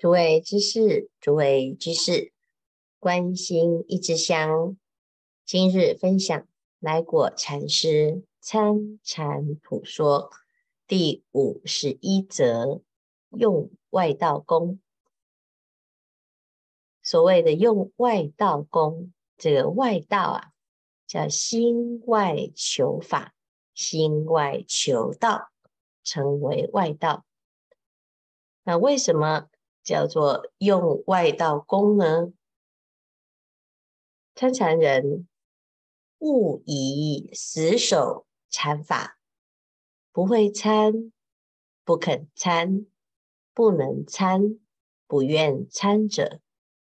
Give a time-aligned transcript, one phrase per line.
[0.00, 2.32] 诸位居士，诸位居士，
[2.98, 4.78] 关心一支香，
[5.44, 10.30] 今日分享来果禅师参禅普说
[10.86, 12.80] 第五十一则，
[13.28, 14.80] 用外道功。
[17.02, 20.52] 所谓的用外道功，这个外道啊，
[21.06, 23.34] 叫心外求法，
[23.74, 25.50] 心外求道，
[26.02, 27.26] 称为外道。
[28.62, 29.49] 那为什么？
[29.82, 32.32] 叫做用外道功呢？
[34.34, 35.28] 参禅人
[36.18, 39.18] 勿以死守禅法，
[40.12, 41.12] 不会参，
[41.84, 42.86] 不肯参，
[43.52, 44.58] 不能参，
[45.06, 46.40] 不愿参者，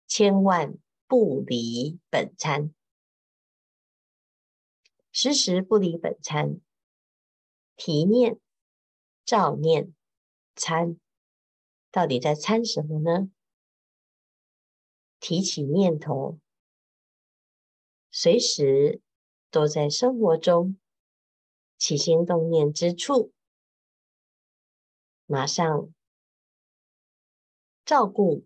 [0.07, 0.77] 千万
[1.07, 2.73] 不离本参，
[5.11, 6.59] 时时不离本参，
[7.75, 8.39] 提念、
[9.23, 9.93] 照念、
[10.55, 10.99] 参。
[11.95, 13.29] 到底在参什么呢？
[15.21, 16.37] 提起念头，
[18.11, 19.01] 随时
[19.49, 20.77] 都在生活中
[21.77, 23.31] 起心动念之处，
[25.25, 25.93] 马上
[27.85, 28.45] 照顾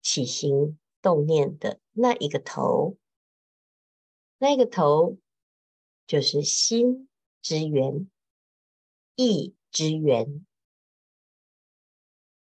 [0.00, 2.96] 起心动念的那一个头，
[4.38, 5.18] 那个头
[6.06, 7.08] 就是心
[7.40, 8.08] 之源，
[9.16, 10.46] 意之源。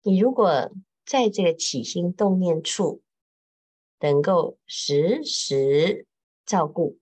[0.06, 0.70] 你如果
[1.06, 3.02] 在这个起心动念处，
[4.00, 6.06] 能够时时
[6.46, 7.00] 照顾、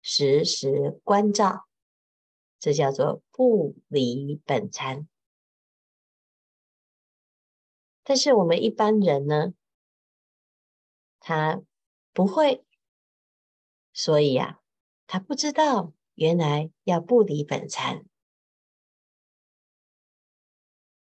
[0.00, 1.68] 时时关照，
[2.58, 5.06] 这叫做不离本参。
[8.02, 9.52] 但是我们一般人呢，
[11.20, 11.60] 他
[12.14, 12.64] 不会，
[13.92, 14.60] 所以呀、啊，
[15.06, 18.06] 他不知道原来要不离本参。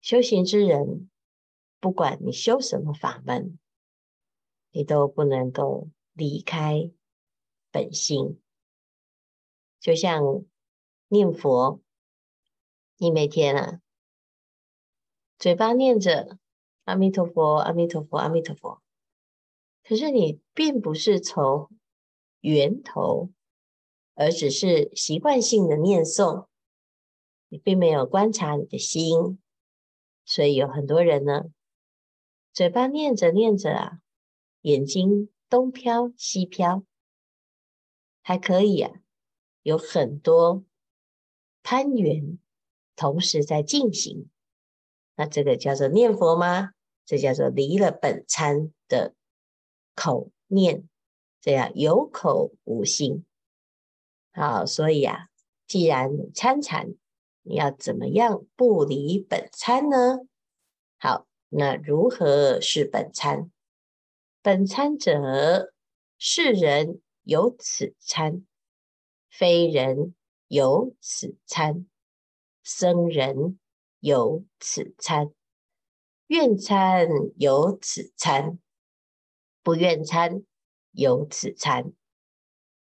[0.00, 1.08] 修行之人。
[1.80, 3.58] 不管你修什么法门，
[4.70, 6.90] 你都不能够离开
[7.70, 8.40] 本心。
[9.78, 10.44] 就像
[11.06, 11.80] 念佛，
[12.96, 13.80] 你每天啊，
[15.38, 16.38] 嘴巴念着
[16.84, 18.82] 阿弥陀佛，阿弥陀佛，阿弥陀佛，
[19.84, 21.70] 可是你并不是从
[22.40, 23.30] 源头，
[24.14, 26.48] 而只是习惯性的念诵，
[27.48, 29.38] 你并没有观察你的心，
[30.24, 31.44] 所以有很多人呢。
[32.58, 34.00] 嘴巴念着念着啊，
[34.62, 36.82] 眼睛东飘西飘，
[38.20, 38.90] 还可以啊，
[39.62, 40.64] 有很多
[41.62, 42.40] 攀缘
[42.96, 44.28] 同时在进行。
[45.14, 46.72] 那这个叫做念佛吗？
[47.06, 49.14] 这叫做离了本参的
[49.94, 50.88] 口念，
[51.40, 53.24] 这样有口无心。
[54.32, 55.28] 好，所以啊，
[55.68, 56.96] 既然参禅，
[57.42, 60.26] 你要怎么样不离本参呢？
[60.98, 61.27] 好。
[61.50, 63.50] 那如何是本参？
[64.42, 65.72] 本参者，
[66.18, 68.46] 是人有此参，
[69.30, 70.14] 非人
[70.46, 71.86] 有此参，
[72.62, 73.58] 僧人
[74.00, 75.32] 有此参，
[76.26, 78.58] 愿参有此参，
[79.62, 80.44] 不愿参
[80.92, 81.92] 有此参。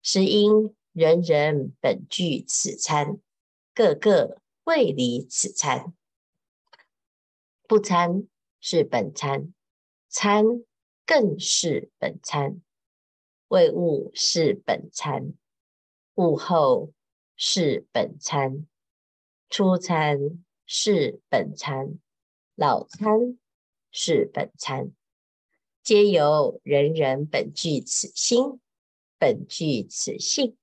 [0.02, 3.20] 是因人人本具此参，
[3.74, 5.94] 个个未离此参，
[7.68, 8.28] 不参。
[8.60, 9.54] 是本参，
[10.08, 10.44] 参
[11.06, 12.60] 更是本参，
[13.48, 15.32] 未悟是本参，
[16.16, 16.92] 物后
[17.36, 18.66] 是本参，
[19.48, 21.98] 初参是本参，
[22.54, 23.38] 老参
[23.90, 24.92] 是本参，
[25.82, 28.60] 皆由人人本具此心，
[29.18, 30.56] 本具此性，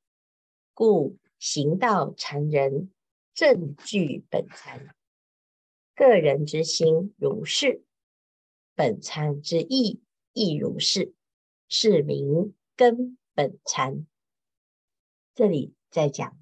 [0.76, 2.92] 故行道禅人
[3.34, 4.96] 正具本参，
[5.96, 7.87] 个人之心如是。
[8.78, 11.16] 本参之意亦如是，
[11.68, 14.06] 是名根本参。
[15.34, 16.38] 这里在讲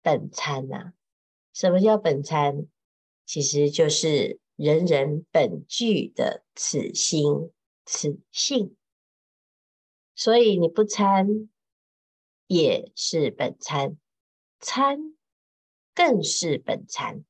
[0.00, 0.94] 本参啊，
[1.52, 2.66] 什么叫本参？
[3.26, 7.52] 其实就是人人本具的此心
[7.84, 8.74] 此性。
[10.14, 11.50] 所以你不参
[12.46, 13.98] 也是本参，
[14.60, 15.14] 参
[15.94, 17.22] 更是本参。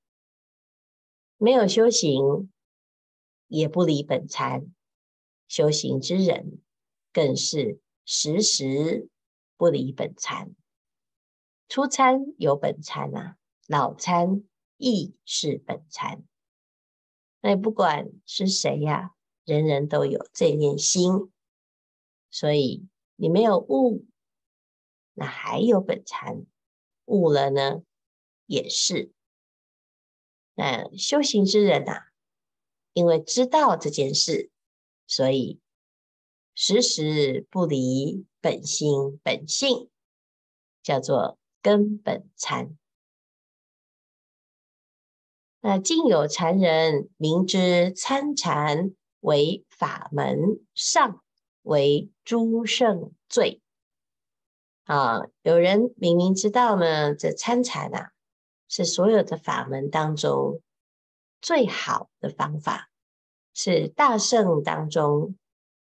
[1.37, 2.53] 没有修行。
[3.49, 4.75] 也不离本参，
[5.49, 6.61] 修行之人
[7.13, 9.09] 更是时时
[9.57, 10.55] 不离本参。
[11.69, 14.45] 初参有本参啊，老参
[14.77, 16.25] 亦是本参。
[17.41, 19.15] 那不管是谁呀、
[19.45, 21.33] 人人都有这念心，
[22.31, 24.07] 所以你没有悟，
[25.15, 26.45] 那还有本参；
[27.05, 27.83] 悟了呢，
[28.47, 29.13] 也是。
[30.55, 32.06] 那修行之人呐、啊。
[32.97, 34.51] 因为知道这件事，
[35.07, 35.61] 所以
[36.55, 39.91] 时时不离本心本性，
[40.83, 42.75] 叫做根本禅。
[45.61, 51.23] 那竟有禅人明知参禅为法门上，
[51.61, 53.61] 为诸圣最。
[54.85, 58.13] 啊，有人明明知道呢，这参禅啊，
[58.71, 60.63] 是所有的法门当中
[61.47, 62.91] 最好的方法，
[63.55, 65.39] 是大圣当中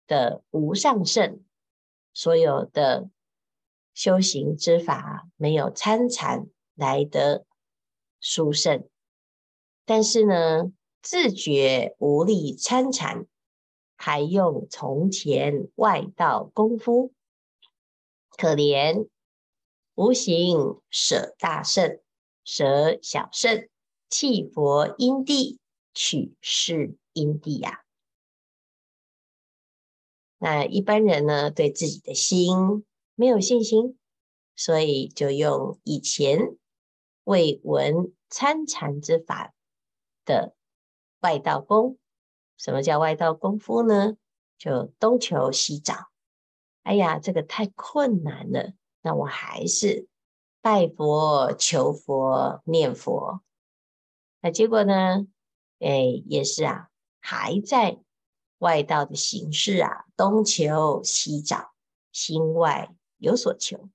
[0.07, 1.43] 的无上圣，
[2.15, 3.11] 所有的
[3.93, 6.47] 修行之法没有参禅
[6.77, 7.45] 来得
[8.21, 8.89] 殊胜，
[9.85, 10.73] 但是呢，
[11.03, 13.27] 自觉无力参禅，
[13.97, 17.13] 还用从前外道功夫。
[18.37, 19.09] 可怜
[19.97, 22.01] 无形舍大圣，
[22.45, 23.69] 舍小圣，
[24.11, 25.59] 弃佛因地，
[25.95, 27.85] 取世因地呀、
[30.39, 32.85] 那一般人呢，对自己的心
[33.15, 33.99] 没有信心，
[34.55, 36.57] 所以就用以前
[37.25, 39.53] 未闻参禅之法
[40.25, 40.55] 的
[41.21, 41.99] 外道功。
[42.57, 44.17] 什么叫外道功夫呢？
[44.57, 46.09] 就东求西找。
[46.83, 48.73] 哎呀，这个太困难了，
[49.03, 50.09] 那我还是
[50.61, 53.43] 拜佛、求佛、念佛。
[54.41, 55.27] 那结果呢？
[55.81, 56.89] 哎，也是啊，
[57.21, 57.99] 还在
[58.59, 61.73] 外道的形式啊，东求西找，
[62.13, 63.89] 心外有所求。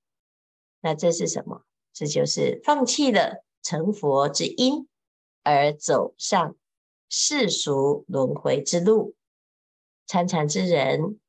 [0.82, 1.64] 那这是什么？
[1.92, 4.88] 这就是放弃了成佛之因，
[5.44, 6.56] 而走上
[7.10, 9.16] 世俗轮回之路。
[10.06, 11.20] 参禅之人。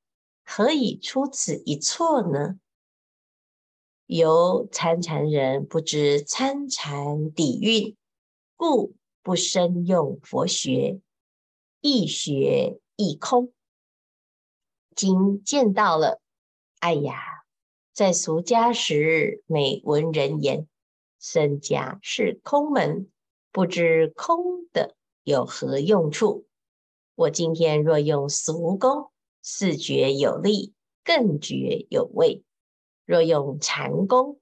[0.46, 2.61] 何以出此一错呢？
[4.05, 7.96] 由参禅人不知参禅底蕴，
[8.55, 8.94] 故
[9.25, 11.00] 不深用佛学，
[11.81, 13.53] 亦学亦空。
[14.94, 16.21] 今见到了，
[16.81, 17.44] 哎呀，
[17.93, 20.69] 在俗家时每闻人言，
[21.19, 23.11] 身家是空门，
[23.50, 26.47] 不知空的有何用处。
[27.15, 29.11] 我今天若用俗功。
[29.47, 30.73] 四觉有力，
[31.05, 32.44] 更觉有味。
[33.05, 34.41] 若用禅功，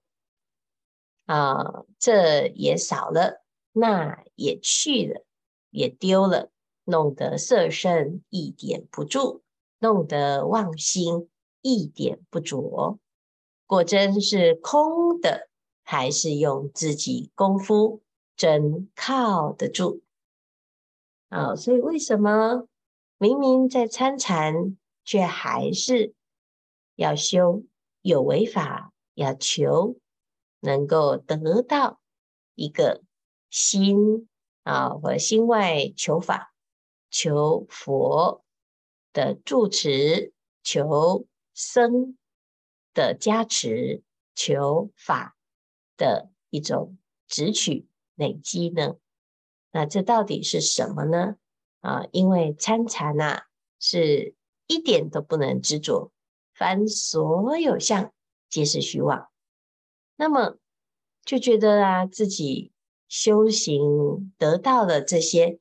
[1.26, 3.41] 啊，这也少了，
[3.72, 5.24] 那也去了，
[5.70, 6.50] 也丢了，
[6.84, 9.42] 弄得色身一点不住，
[9.78, 11.28] 弄得妄心
[11.60, 12.98] 一点不着。
[13.66, 15.48] 果真是空的，
[15.82, 18.02] 还是用自己功夫
[18.36, 20.02] 真靠得住？
[21.28, 22.68] 啊，所以为什么
[23.18, 24.76] 明明在参禅？
[25.04, 26.14] 却还是
[26.94, 27.64] 要修
[28.02, 29.96] 有为法，要求
[30.60, 32.00] 能够得到
[32.54, 33.02] 一个
[33.52, 34.28] 心
[34.64, 36.52] 啊，或心外求法，
[37.08, 38.44] 求佛
[39.12, 40.32] 的住持，
[40.64, 42.18] 求僧
[42.92, 44.02] 的加持，
[44.34, 45.36] 求法
[45.96, 48.96] 的一种直取累积呢？
[49.70, 51.36] 那这到底是什么呢？
[51.78, 53.42] 啊，因为参禅呐
[53.78, 54.34] 是。
[54.68, 56.12] 一点都不能执着，
[56.54, 58.10] 凡所有相
[58.48, 59.28] 皆是虚妄。
[60.16, 60.56] 那么
[61.26, 62.72] 就觉得啊，自己
[63.12, 65.58] 修行得到的这些，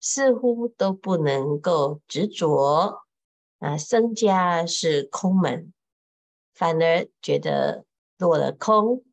[0.00, 3.04] 似乎都不能够执着
[3.60, 3.78] 啊。
[3.78, 5.72] 身家是空门，
[6.52, 7.86] 反而觉得
[8.16, 9.04] 落了空，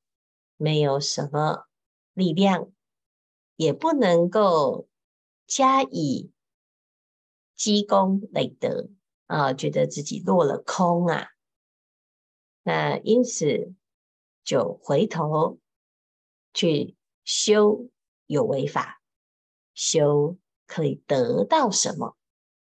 [0.58, 1.68] 没有什么
[2.16, 2.72] 力量，
[3.56, 4.88] 也不能够
[5.46, 6.32] 加以
[7.56, 8.90] 积功累德。
[9.28, 11.28] 啊，觉得自己落了空啊，
[12.64, 13.76] 那因此
[14.44, 15.60] 就回头
[16.52, 17.90] 去修
[18.28, 19.02] 有为法，
[19.74, 22.16] 修可以得到什么，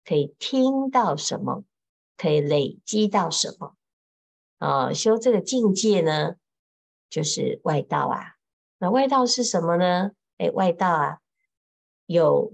[0.05, 1.65] 可以听到什么，
[2.17, 3.77] 可以累积到什么
[4.59, 4.93] 啊？
[4.93, 6.35] 修这个境界呢，
[7.09, 8.37] 就是外道啊。
[8.79, 10.11] 那外道是什么呢？
[10.39, 11.21] 哎，外道啊，
[12.07, 12.53] 有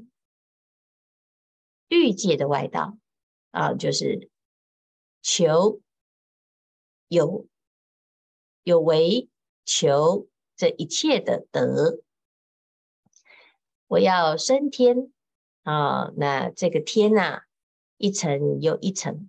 [1.89, 2.99] 欲界的外道。
[3.53, 4.31] 啊，就是
[5.21, 5.83] 求
[7.09, 7.47] 有
[8.63, 9.29] 有为，
[9.67, 10.27] 求
[10.63, 12.05] 这一切的德。
[13.89, 15.13] 我要升天
[15.65, 17.47] 啊，那这个天啊，
[17.97, 19.29] 一层又一层，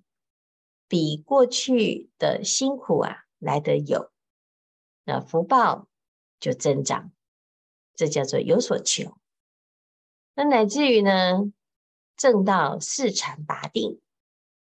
[0.87, 4.11] 比过去的辛苦啊来得有，
[5.05, 5.87] 那福报
[6.39, 7.11] 就增长，
[7.95, 9.17] 这叫做有所求。
[10.35, 11.51] 那乃至于呢，
[12.15, 13.99] 证到四禅八定。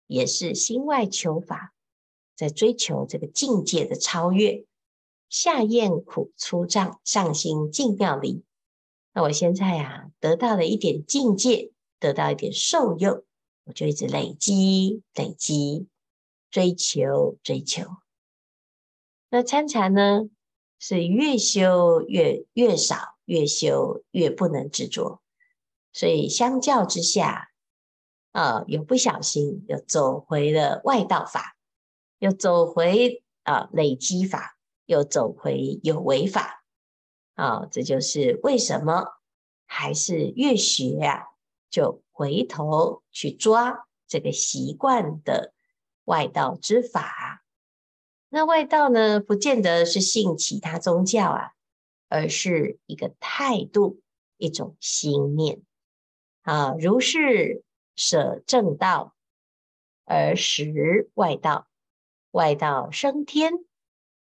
[0.08, 1.76] 也是心外求法，
[2.34, 4.66] 在追求这个境界的超越。
[5.30, 8.44] 下咽苦粗胀，上心净妙离。
[9.14, 13.24] 那我现在啊，得到了一点境界，得到一点受用，
[13.66, 15.88] 我就一直累积、累积、
[16.52, 17.84] 追求、追求。
[19.30, 20.30] 那参禅呢，
[20.80, 25.22] 是越修越越少，越修越不能执着。
[25.92, 27.50] 所以相较之下，
[28.32, 31.58] 啊，有不小心又走回了外道法，
[32.20, 34.57] 又走回啊累积法，
[34.88, 36.66] 又走回有为法。
[37.36, 39.20] 啊，这就是为什么
[39.68, 41.28] 还是越学呀、啊，
[41.70, 45.54] 就回头去抓这个习惯的
[46.06, 47.44] 外道之法。
[48.30, 51.52] 那外道呢，不见得是信其他宗教啊，
[52.10, 54.02] 而是一个态度，
[54.38, 55.62] 一种心念。
[56.42, 57.64] 啊，如是
[57.96, 59.14] 舍正道
[60.06, 61.68] 而实外道，
[62.32, 63.54] 外道升天，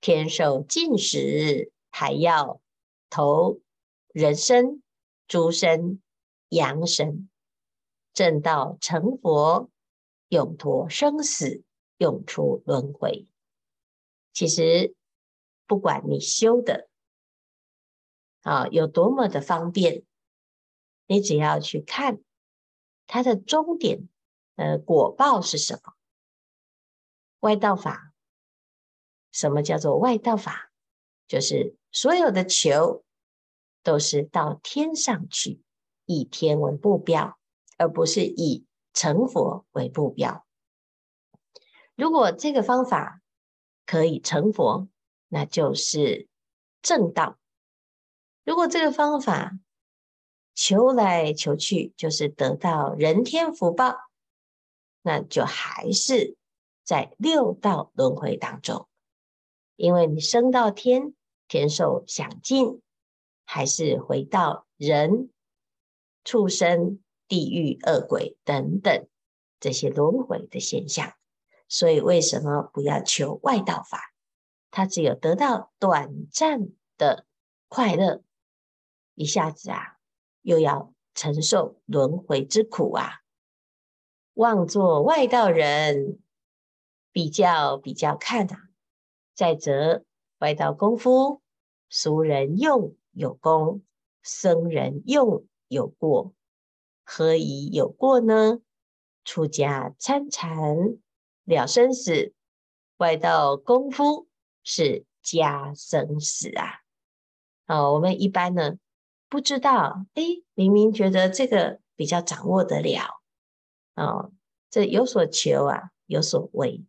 [0.02, 2.60] 天寿尽时，还要
[3.08, 3.60] 投
[4.08, 4.82] 人身、
[5.28, 6.02] 猪身、
[6.48, 7.30] 羊身，
[8.12, 9.70] 正道成佛，
[10.28, 11.62] 永脱生死，
[11.98, 13.28] 永出轮回。
[14.32, 14.96] 其实，
[15.68, 16.88] 不管你修的
[18.40, 20.04] 啊有多么的方便。
[21.06, 22.22] 你只要去看
[23.06, 24.08] 它的终点，
[24.56, 25.94] 呃，果报是什么？
[27.40, 28.11] 外道法，
[29.32, 30.70] 什么叫做外道法？
[31.26, 33.02] 就是所有的求
[33.82, 35.62] 都是到天上去，
[36.04, 37.38] 以天为目标，
[37.78, 40.46] 而不是以成佛为目标。
[41.96, 43.20] 如果这个方法
[43.86, 44.88] 可以成佛，
[45.28, 46.28] 那就是
[46.82, 47.38] 正道；
[48.44, 49.58] 如果这个方法，
[50.54, 53.96] 求来求去，就是得到人天福报，
[55.00, 56.36] 那就还是
[56.84, 58.86] 在六道轮回当中。
[59.76, 61.14] 因为你升到天，
[61.48, 62.80] 天寿享尽，
[63.44, 65.30] 还是回到人、
[66.24, 69.06] 畜生、地狱、恶鬼等等
[69.58, 71.14] 这些轮回的现象。
[71.68, 74.12] 所以，为什么不要求外道法？
[74.70, 77.26] 他只有得到短暂的
[77.68, 78.22] 快乐，
[79.14, 79.98] 一下子啊。
[80.44, 83.20] 又要承受轮回之苦啊！
[84.34, 86.18] 妄作外道人，
[87.12, 88.71] 比较比较看啊！
[89.34, 90.04] 再者，
[90.38, 91.40] 外道功夫，
[91.88, 93.82] 俗人用有功，
[94.22, 96.34] 僧人用有过，
[97.04, 98.60] 何以有过呢？
[99.24, 100.76] 出家参禅
[101.44, 102.34] 了生死，
[102.96, 104.26] 外道功夫
[104.64, 106.80] 是加生死啊！
[107.68, 108.78] 哦，我们一般呢？
[109.28, 110.22] 不知道，哎，
[110.54, 113.22] 明明觉得这个比较掌握得了，
[113.94, 114.32] 哦，
[114.70, 116.84] 这有所求啊，有所为。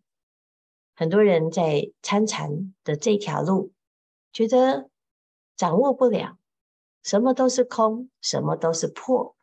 [0.96, 3.72] 很多人在参禅的这条路，
[4.32, 4.90] 觉得
[5.56, 6.38] 掌握不了，
[7.02, 9.36] 什么都是空，什么都是破，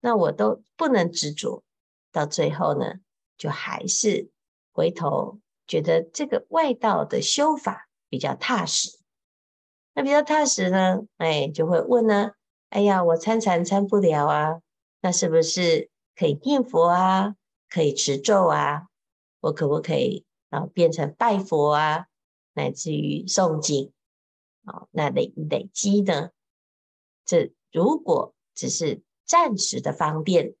[0.00, 1.62] 那我都不能执着。
[2.10, 3.00] 到最后呢，
[3.36, 4.30] 就还是
[4.72, 8.98] 回头觉得这个外道的修法比较踏实。
[9.94, 12.32] 那比较踏实呢，哎，就会问呢。
[12.70, 14.60] 哎呀，我参禅参不了啊，
[15.00, 17.36] 那是不是可以念佛啊？
[17.68, 18.88] 可以持咒啊？
[19.40, 22.06] 我可不可以啊变成拜佛啊？
[22.52, 23.92] 乃至于诵经
[24.64, 24.86] 啊？
[24.92, 26.30] 那累累积呢？
[27.24, 30.54] 这如果只是暂时的方便，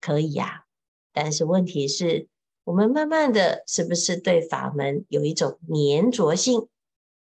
[0.00, 0.64] 可以呀。
[1.12, 2.28] 但是问题是，
[2.64, 6.68] 我们慢慢的是不是对法门有一种粘着性？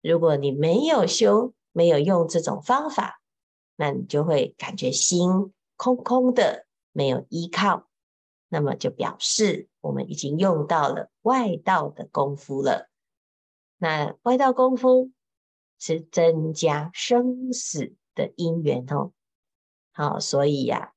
[0.01, 3.21] 如果你没有修，没有用这种方法。
[3.75, 7.87] 那你就会感觉心空空的，没有依靠，
[8.49, 12.89] 那么就表示我们已经用到了外道的功夫了。
[13.77, 15.11] 那外道功夫
[15.77, 19.13] 是增加生死的因缘哦。
[19.91, 20.93] 好，所以呀、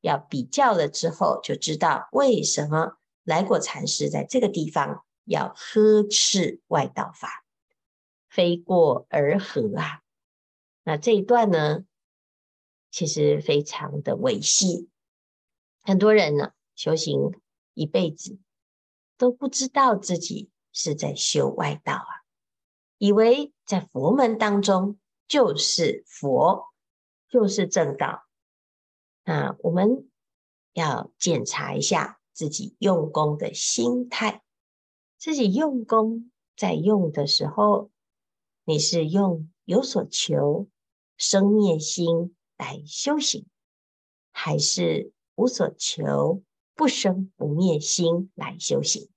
[0.00, 7.44] 要比较了之后，就知道为什么来果禅师在这个地方要呵斥外道法，
[8.28, 10.02] 非过而合啊？
[10.82, 11.84] 那这一段呢？
[12.90, 14.88] 其实非常的维系，
[15.82, 17.32] 很多人呢修行
[17.74, 18.38] 一辈子
[19.18, 22.24] 都不知道自己是在修外道啊，
[22.98, 26.66] 以为在佛门当中就是佛，
[27.28, 28.24] 就是正道。
[29.24, 30.10] 那我们
[30.72, 34.42] 要检查一下自己用功的心态，
[35.18, 37.90] 自己用功在用的时候，
[38.64, 40.68] 你是用有所求、
[41.16, 42.34] 生灭心。
[42.56, 43.46] 来修行，
[44.30, 49.08] 还是无所求、不生不灭心来修行？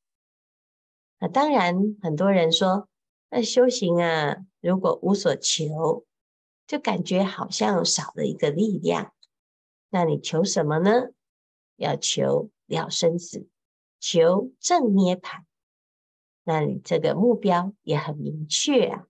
[1.19, 2.87] 那当然，很多人说，
[3.29, 6.05] 那修行啊，如果无所求，
[6.67, 9.13] 就感觉好像少了一个力量。
[9.89, 11.09] 那你求什么呢？
[11.77, 13.47] 要求了生死，
[13.99, 15.43] 求证涅槃。
[16.43, 19.07] 那你这个目标也很明确啊。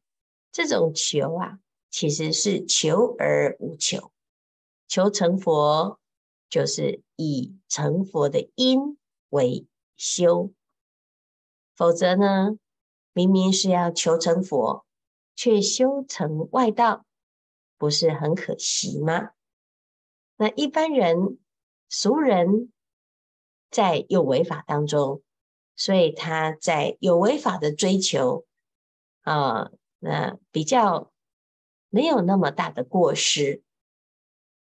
[0.51, 4.11] 这种求啊，其实是求而无求。
[4.87, 5.99] 求成佛，
[6.49, 8.97] 就是以成佛的因
[9.29, 10.53] 为修。
[11.75, 12.57] 否则呢，
[13.13, 14.85] 明明是要求成佛，
[15.35, 17.05] 却修成外道，
[17.77, 19.31] 不是很可惜吗？
[20.37, 21.37] 那一般人、
[21.89, 22.71] 俗人，
[23.69, 25.21] 在有为法当中，
[25.75, 28.45] 所以他在有为法的追求
[29.21, 31.11] 啊，那比较
[31.89, 33.61] 没有那么大的过失。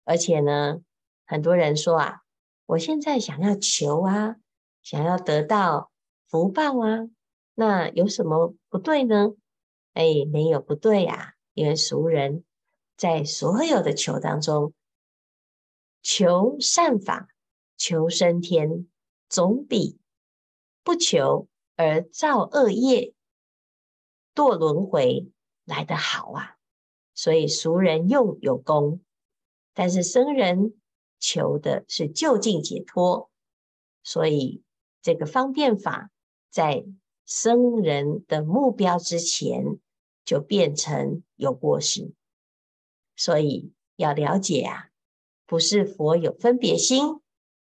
[0.04, 0.82] 而且呢，
[1.28, 2.22] 很多人说啊，
[2.66, 4.38] 我现在想要求啊，
[4.82, 5.92] 想要得到。
[6.30, 7.08] 福报啊，
[7.54, 9.34] 那有什么不对呢？
[9.94, 12.44] 哎，没有不对呀、啊，因为俗人
[12.98, 14.74] 在所有的求当中，
[16.02, 17.30] 求善法、
[17.78, 18.90] 求升天，
[19.30, 20.02] 总比
[20.84, 23.14] 不求而造恶业、
[24.36, 25.32] 堕轮回
[25.64, 26.58] 来得好啊。
[27.14, 29.00] 所以俗人用有功，
[29.74, 30.74] 但是僧人
[31.20, 33.30] 求的是就近解脱，
[34.04, 34.64] 所以
[35.02, 36.12] 这个方便法。
[36.50, 36.86] 在
[37.26, 39.78] 生人的目标之前，
[40.26, 42.14] 就变成有过失，
[43.16, 44.90] 所以要了解啊，
[45.46, 47.20] 不是佛有分别心，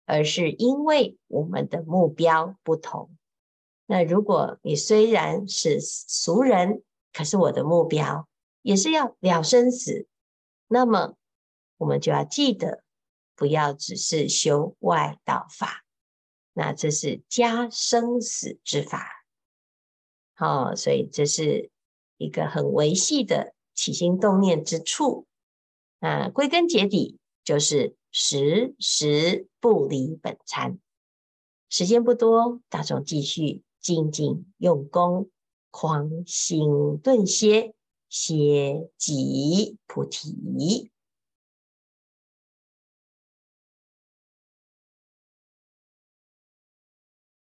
[0.06, 3.16] 而是因为我们的目标不同。
[3.88, 6.84] 那如果你虽然是俗人，
[7.14, 8.28] 可是我的目标
[8.62, 10.08] 也是要了生死，
[10.68, 11.16] 那么
[11.78, 12.83] 我们就要记得，
[13.36, 15.86] 不要只是修外道法。
[16.54, 19.08] 那这是加生死之法，
[20.38, 21.72] 哦，所以这是
[22.18, 25.26] 一个很维系的起心动念之处。
[26.00, 30.78] 那归根结底就是时时不离本参。
[31.70, 35.32] 时间不多，大众继续精进用功，
[35.72, 37.74] 狂心顿歇，
[38.10, 40.92] 歇即菩提。